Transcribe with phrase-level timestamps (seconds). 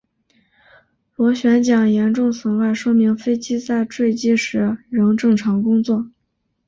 [1.15, 6.09] 螺旋桨严重损坏说明飞机在坠机时仍正常工作。